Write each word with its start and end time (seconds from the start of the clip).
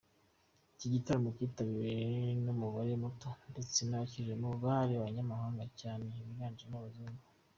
Iki 0.75 0.87
gitaramo 0.93 1.29
cyitabiriwe 1.35 1.99
n’umubare 2.43 2.93
muto 3.03 3.29
ndetse 3.51 3.79
n’abakijemo 3.85 4.47
bari 4.63 4.93
abanyamahanga 4.95 5.63
cyane 5.79 6.05
biganjemo 6.27 6.75
abazungu. 6.77 7.23